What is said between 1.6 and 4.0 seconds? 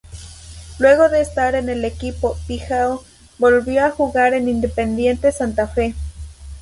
el equipo "Pijao", volvió a